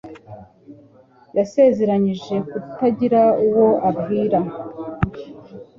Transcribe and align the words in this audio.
Yasezeranije 1.37 2.35
kutagira 2.49 3.21
uwo 3.45 3.67
abibwira. 3.87 4.39